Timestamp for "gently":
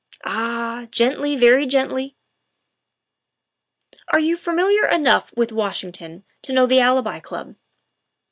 0.89-1.35, 1.67-2.15